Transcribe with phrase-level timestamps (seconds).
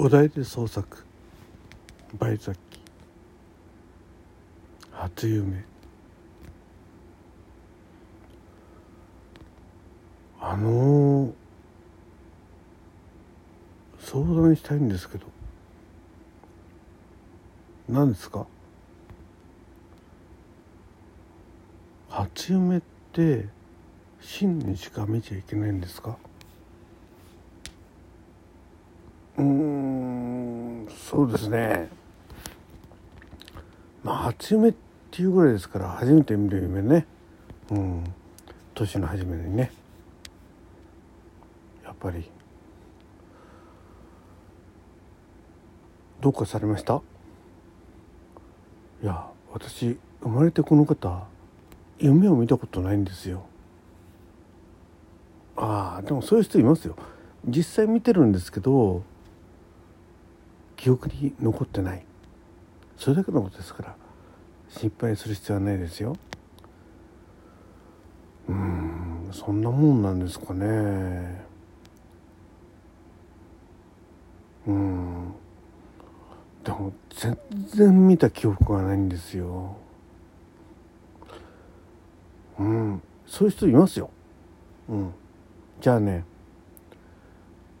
[0.00, 1.04] お題で創作。
[2.20, 2.80] バイザッキ
[4.92, 5.64] 初夢。
[10.40, 11.32] あのー、
[13.98, 15.26] 相談したいんですけど。
[17.88, 18.46] 何ですか？
[22.08, 23.48] 初夢って
[24.20, 26.16] 真にしか見ちゃいけないんですか？
[29.38, 31.88] うんそうですね。
[34.02, 34.74] まあ初夢っ
[35.10, 37.06] ていうぐらいですから初めて見る夢ね。
[37.70, 38.04] うん。
[38.74, 39.72] 年の初めにね。
[41.84, 42.30] やっぱり。
[46.20, 47.00] どうかされました？
[49.02, 51.22] いや私生まれてこの方
[52.00, 53.46] 夢を見たことないんですよ。
[55.56, 56.96] ああでもそういう人いますよ。
[57.46, 59.04] 実際見てるんですけど
[60.78, 62.06] 記憶に残ってない。
[62.96, 63.96] それだけのことですから
[64.68, 66.16] 心配する必要はないですよ。
[68.48, 71.44] うんそんなもんなんですかね。
[74.66, 75.34] うん。
[76.64, 77.38] でも全
[77.74, 79.76] 然見た記憶がないんですよ。
[82.58, 83.02] うん。
[83.26, 84.10] そういう人いますよ。
[84.88, 85.14] うん。
[85.80, 86.24] じゃあね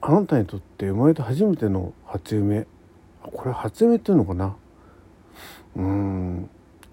[0.00, 2.66] あなたにとって生まれて初めての初夢
[3.22, 4.56] これ初夢っていうのかな？
[5.76, 6.50] うん。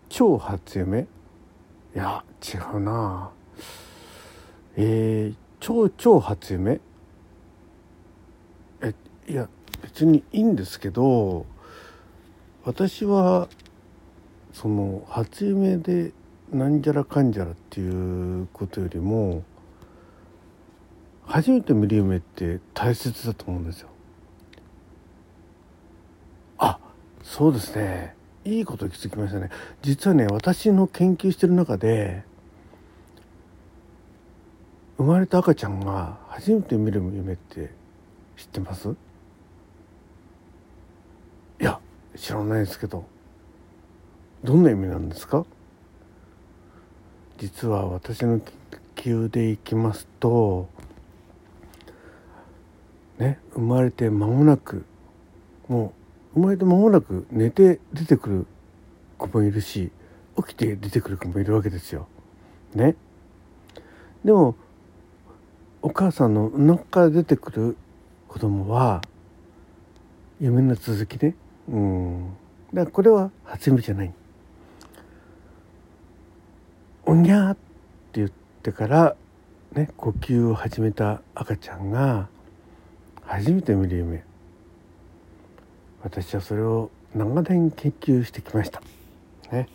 [0.09, 1.08] 超初夢？
[1.95, 3.31] いや違うな。
[4.75, 6.80] えー、超超初夢？
[8.81, 8.94] え
[9.27, 9.49] いや
[9.81, 11.45] 別にいいんですけど
[12.64, 13.47] 私は
[14.53, 16.11] その初夢で
[16.52, 19.43] なんじゃらかんじゃらっていうことよりも
[21.25, 23.89] 初めて見る夢って大切だと思うんですよ。
[26.58, 26.80] あ
[27.30, 28.16] そうですね。
[28.44, 29.52] いいこと気づきましたね。
[29.83, 32.23] 実はね私の研究してる中で
[34.98, 37.70] 生まれた赤ちゃんが初めて見る夢って
[38.36, 38.89] 知ってます？
[38.89, 38.95] い
[41.64, 41.80] や
[42.17, 43.05] 知らないですけど。
[44.43, 45.45] どんな意味なんですか？
[47.37, 48.52] 実は私の研
[48.95, 50.67] 究でいきますと
[53.20, 54.83] ね生まれて間もなく
[55.67, 55.98] もう
[56.33, 58.47] 生まれて間もなく寝て出てくる
[59.17, 59.91] 子もいるし
[60.37, 62.07] 起きて出てくる子もいるわけですよ。
[62.73, 62.95] ね。
[64.23, 64.55] でも
[65.81, 67.77] お母さんの中から出てくる
[68.27, 69.01] 子供は
[70.39, 71.35] 夢の続きね。
[71.67, 72.25] うん。
[72.73, 74.13] だからこれは初夢じゃない。
[77.05, 77.59] おにゃーって
[78.13, 78.29] 言っ
[78.61, 79.15] てから
[79.73, 82.29] ね呼吸を始めた赤ちゃんが
[83.25, 84.23] 初めて見る夢
[86.02, 88.82] 私はそれを長年研究してきました。
[89.52, 89.67] ね、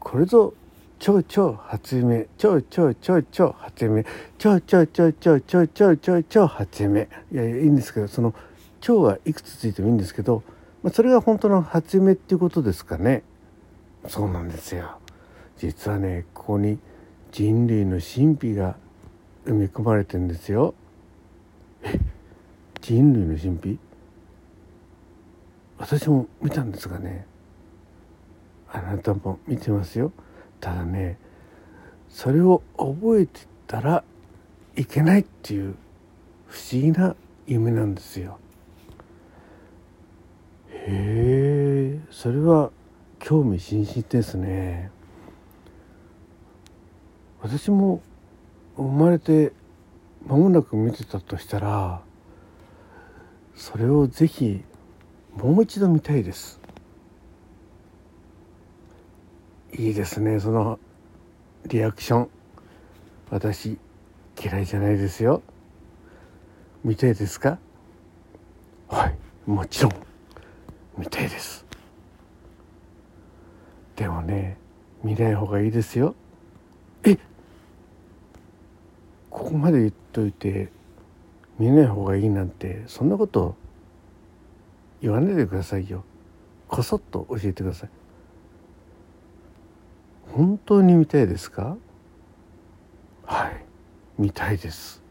[0.00, 0.54] これぞ
[0.98, 4.06] 超超初夢超超超超初夢
[4.38, 8.34] 超超超超超超超超初夢いやいいんですけどその
[8.80, 10.42] 超はいくつついてもいいんですけど、
[10.82, 13.22] まあ、それが本当の初夢っていうことですかね。
[14.08, 14.98] そうなんですよ。
[15.58, 16.78] 実はねここに
[17.32, 18.76] 人類の神秘が
[19.44, 20.74] 埋め込まれてんですよ。
[21.82, 21.98] え？
[22.80, 23.78] 人類の神秘？
[25.78, 27.26] 私も見たんですがね
[28.72, 30.12] あなたも見てますよ。
[30.60, 31.18] ただね
[32.08, 34.04] それを覚えてたら
[34.76, 35.74] いけないっていう
[36.46, 37.14] 不思議な
[37.46, 38.38] 夢なんですよ。
[40.70, 42.70] へえそれは
[43.18, 44.90] 興味津々ですね。
[47.40, 48.00] 私も
[48.76, 49.52] 生まれて
[50.26, 52.00] 間もなく見てたとしたら
[53.54, 54.64] それをぜひ
[55.36, 56.60] もう一度見たいです。
[59.76, 60.38] いいですね。
[60.40, 60.78] その
[61.66, 62.28] リアクション。
[63.30, 63.78] 私
[64.40, 65.42] 嫌いじゃないですよ。
[66.84, 67.58] 見たいですか？
[68.88, 69.16] はい
[69.46, 69.92] もちろん。
[70.96, 71.64] 見たいです。
[73.96, 74.56] でもね
[75.02, 76.14] 見ない方がいいですよ。
[77.02, 77.18] え
[79.30, 80.68] ここまで言っといて
[81.58, 83.56] 見ない方がいいなんてそんなこと
[85.04, 86.02] 言わないでくださいよ。
[86.66, 87.90] こそっと教えてください。
[90.32, 91.76] 本当に見たいですか？
[93.26, 93.64] はい
[94.18, 95.02] 見たいです。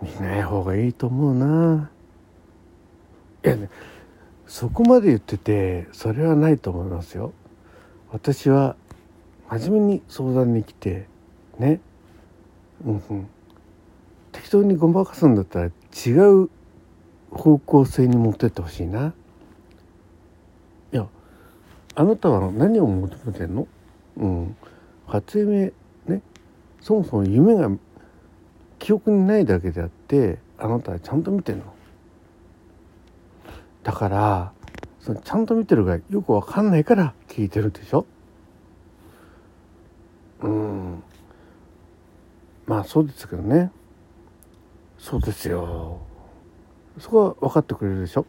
[0.00, 1.90] 見ない方がいいと思うな。
[3.44, 3.68] いやね
[4.46, 7.32] そこまで言っててそれはないと思いますよ。
[8.12, 8.76] 私は
[9.50, 11.08] 真面目に相談に来て
[11.58, 11.80] ね。
[12.86, 13.26] うんうん。
[14.30, 16.10] 適当にごまかすんだったら違
[16.44, 16.48] う
[17.32, 19.14] 方向性に持ってってほしいな。
[20.92, 21.06] いや
[21.94, 23.66] あなたは何を求めてんの？
[24.18, 24.56] うん。
[25.06, 25.72] 初夢
[26.06, 26.22] ね。
[26.80, 27.70] そもそも夢が
[28.78, 31.64] 記憶にないだけであってあなたはちゃんと見てんの。
[33.82, 34.52] だから
[35.00, 38.06] そのちゃんと見てるがよくわかんないから聞いてるでしょ？
[40.42, 41.02] うん。
[42.66, 43.72] まあそうですけどね。
[44.98, 46.00] そうですよ。
[46.98, 48.26] そこは分かってくれるでしょ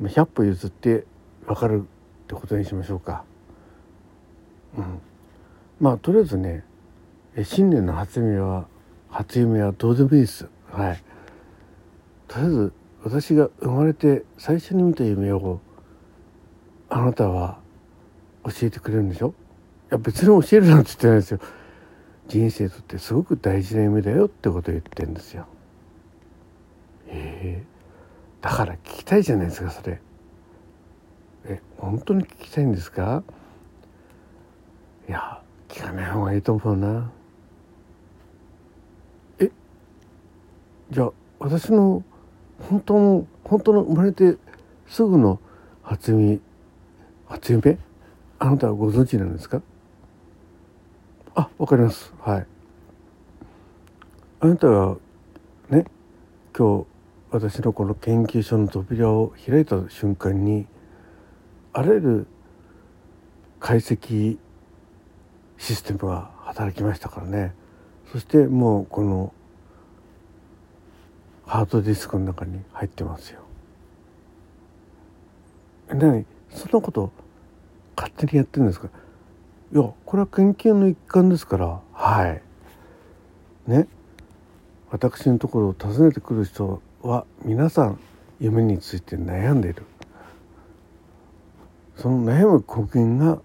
[0.00, 1.04] ？100歩譲って
[1.46, 3.24] 分かるってことにしましょうか。
[4.76, 5.00] うん。
[5.80, 6.64] まあとりあえずね
[7.44, 8.66] 新年の初夢は
[9.08, 10.48] 初夢はどうでもいいです。
[10.70, 11.02] はい。
[12.28, 12.72] とりあえず
[13.02, 15.60] 私が生まれて最初に見た夢を
[16.88, 17.58] あなたは
[18.44, 19.28] 教えてくれるんでしょ？
[19.28, 19.32] い
[19.90, 21.40] や別に教えるなんて言ってないですよ。
[22.28, 25.46] 人生とってすごく大事な夢だよってことを言ってるんですよ。
[27.42, 27.64] ええ
[28.40, 30.00] だから聞きたいじゃないですかそれ。
[31.44, 33.22] え本当に聞きたいんですか？
[35.08, 37.10] いや聞かない方がいいと思うな。
[39.38, 39.50] え
[40.90, 42.02] じゃあ私の
[42.68, 44.36] 本当の本当の生まれて
[44.86, 45.40] すぐの
[45.82, 46.38] 初夢
[47.26, 47.78] 初夢？
[48.38, 49.62] あなたはご存知なんですか？
[51.34, 52.12] あわかります。
[52.20, 52.46] はい。
[54.40, 54.96] あなたが
[55.68, 55.84] ね
[56.56, 56.86] 今日
[57.30, 60.66] 私のこの研究所の扉を開いた瞬間に
[61.72, 62.26] あらゆる
[63.60, 64.36] 解析
[65.56, 67.54] システムが働きましたからね。
[68.10, 69.32] そしてもうこの
[71.46, 73.40] ハードディスクの中に入ってますよ。
[75.88, 77.12] 何そんなこと
[77.96, 78.88] 勝手にやってるんですか？
[79.72, 81.80] いやこれは研究の一環ですから。
[81.92, 82.42] はい。
[83.68, 83.86] ね。
[84.90, 87.98] 私のところを訪ねてくる人は皆さん
[88.40, 89.84] 夢について悩んでいる。
[91.96, 93.42] その悩む根源が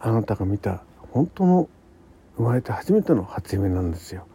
[0.00, 0.82] あなたが見た
[1.12, 1.68] 本当の
[2.36, 4.26] 生まれて初めての初夢なんですよ。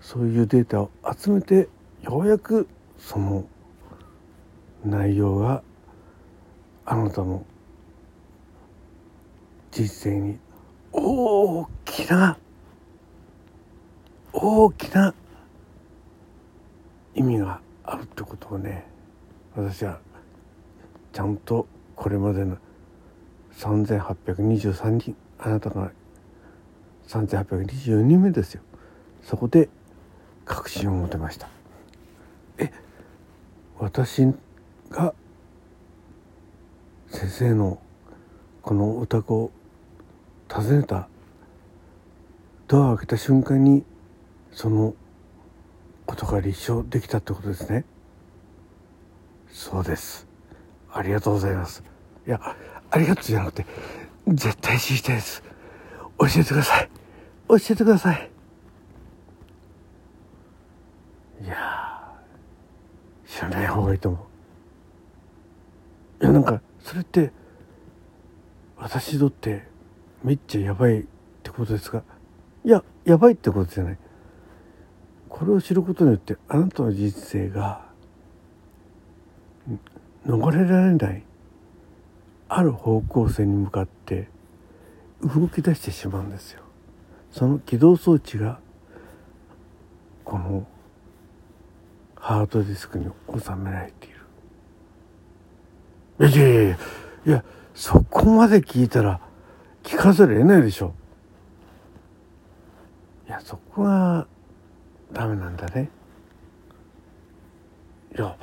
[0.00, 1.68] そういうデータを集めて
[2.02, 3.44] ようやくその
[4.84, 5.62] 内容が
[6.86, 7.44] あなたの
[9.70, 10.38] 人生に
[10.92, 12.38] 大きな
[14.32, 15.14] 大きな
[17.18, 18.86] 意味があるってことをね
[19.56, 19.98] 私は
[21.12, 21.66] ちゃんと
[21.96, 22.56] これまでの
[23.56, 25.90] 3823人あなたが
[27.08, 28.62] 3822人目ですよ。
[29.22, 29.68] そこで
[30.44, 31.48] 確信を持てました。
[32.58, 32.70] え
[33.78, 34.26] 私
[34.90, 35.14] が
[37.08, 37.80] 先生の
[38.62, 39.50] このお宅を
[40.48, 41.08] 訪ねた
[42.68, 43.82] ドアを開けた瞬間に
[44.52, 44.94] その
[46.08, 47.84] ことが立証できたってことですね。
[49.50, 50.26] そうです。
[50.90, 51.84] ありがとうございます。
[52.26, 52.40] いや
[52.90, 53.66] ありがとうじゃなくて
[54.26, 55.42] 絶対知りたいです。
[56.18, 56.88] 教えてください。
[57.48, 58.30] 教えてください。
[61.44, 61.54] いや
[63.26, 64.26] 知らない方がいいと思
[66.20, 66.24] う。
[66.24, 67.32] いやなんかそれって
[68.78, 69.64] 私にとって
[70.24, 71.04] めっちゃやばいっ
[71.42, 72.02] てことですか？
[72.64, 73.98] いややばいってことじゃない。
[75.38, 77.86] これを知ることによってあなたの人生が
[80.26, 81.22] 逃れられない
[82.48, 84.28] ある方向性に向かって
[85.22, 86.62] 動き出してしまうんですよ。
[87.30, 88.58] その起動装置が
[90.24, 90.66] この
[92.16, 94.16] ハードディスクに収められている。
[96.30, 96.78] いやいやいや
[97.26, 99.20] いやそこまで聞いたら
[99.84, 100.94] 聞かざるを得ないでしょ。
[103.28, 104.26] いやそこが
[105.12, 105.90] ダメなんだね。
[108.16, 108.36] いや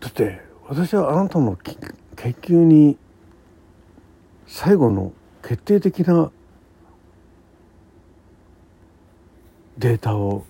[0.00, 1.76] だって私はあなたの研
[2.16, 2.96] 究に
[4.46, 5.12] 最後の
[5.42, 6.30] 決定的な
[9.78, 10.44] データを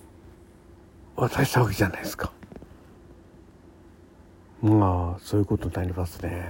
[1.17, 2.33] 渡したわけじゃないですか。
[4.62, 6.47] まあそういうことになりますね。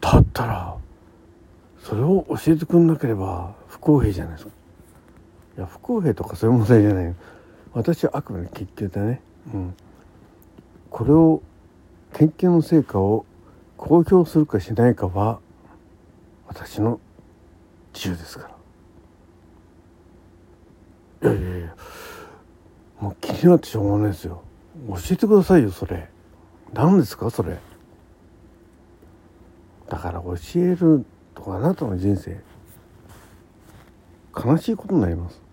[0.00, 0.76] だったら
[1.80, 4.52] それを教えてくんなければ不公平じゃないですか。
[5.56, 7.14] いや不公平とかそういう問題じゃない
[7.72, 9.20] 私はあくまで研究でね、
[9.52, 9.74] うん、
[10.90, 11.42] これを
[12.12, 13.26] 研究の成果を
[13.76, 15.40] 公表するかしないかは
[16.46, 17.00] 私の
[17.92, 18.50] 自由ですか
[21.22, 21.30] ら。
[21.30, 21.76] いやいやいや。
[23.00, 24.42] もう気になってしょうがないですよ。
[24.88, 26.08] 教えてくださいよそれ。
[26.72, 27.58] 何ですかそれ。
[29.88, 32.40] だから教えるとかあなたの人生。
[34.34, 35.43] 悲しいことになります。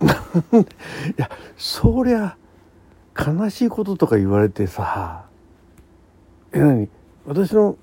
[0.04, 0.06] い
[1.16, 2.36] やそりゃ
[3.18, 5.24] 悲しいこととか言われてさ
[6.52, 6.88] え何？
[7.26, 7.76] 私の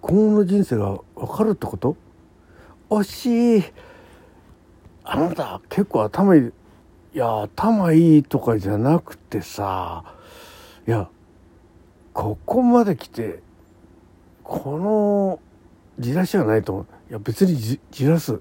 [0.00, 1.96] 今後の人生が分かるってこと？
[2.88, 3.64] 惜しい
[5.04, 6.42] あなた結構頭いい
[7.14, 10.04] いや頭いいとかじゃなくてさ
[10.86, 11.08] いや
[12.12, 13.40] ここまで来て
[14.42, 15.40] この
[15.98, 16.86] じらしはないと思う。
[17.10, 18.40] いや別にじらす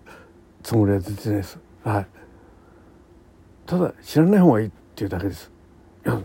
[0.61, 1.59] つもりは全然ないです。
[1.83, 2.07] はい。
[3.65, 5.51] ただ知らない方がいいっていうだけです。
[6.05, 6.21] いや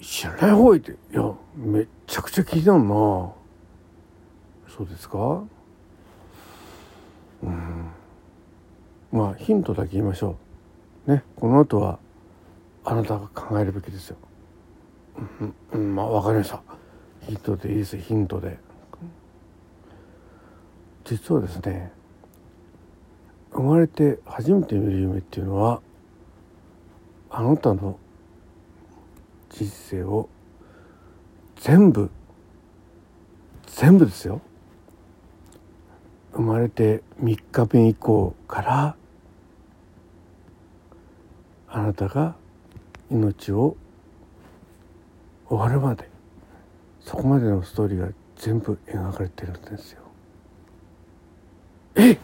[0.00, 3.34] 知らない方がいいっていやめちゃくちゃ聞いたの
[4.66, 4.72] な。
[4.76, 5.42] そうですか？
[7.42, 7.90] うん。
[9.12, 10.36] まあヒントだけ言いましょ
[11.06, 11.12] う。
[11.12, 11.98] ねこの後は
[12.84, 14.16] あなたが考えるべきですよ。
[15.40, 16.62] うん、うん、まあ分かりました。
[17.22, 18.58] ヒントでいいですヒントで。
[21.04, 21.92] 実はですね
[23.56, 25.80] 生まれて初めて見る夢っていうのは
[27.30, 27.98] あなたの
[29.50, 30.28] 人生を
[31.56, 32.10] 全部
[33.66, 34.42] 全部ですよ
[36.34, 38.96] 生まれて3日目以降から
[41.68, 42.36] あなたが
[43.10, 43.78] 命を
[45.48, 46.10] 終わるまで
[47.00, 50.02] そこまでのストーリーが全部描かれてるんですよ。
[51.94, 52.18] えっ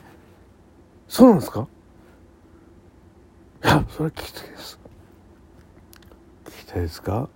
[1.13, 1.69] そうなんですか？
[3.63, 4.81] いやそれは聞きたいです。
[6.47, 7.29] 聞きたいですか？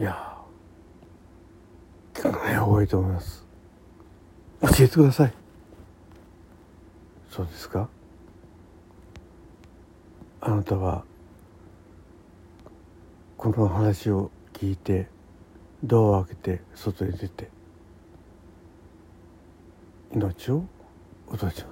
[0.00, 0.36] いや
[2.14, 3.46] 聞かない方がいいと思います。
[4.62, 5.32] 教えてください。
[7.30, 7.88] そうですか？
[10.40, 11.04] あなたは
[13.36, 15.06] この話を聞いて
[15.84, 17.50] ドアを開けて外に出て
[20.12, 20.64] 命を
[21.28, 21.66] 落とします。